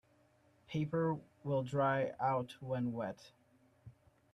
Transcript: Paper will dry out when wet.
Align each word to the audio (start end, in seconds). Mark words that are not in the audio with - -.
Paper 0.67 1.19
will 1.43 1.61
dry 1.61 2.13
out 2.19 2.55
when 2.59 2.91
wet. 2.91 3.33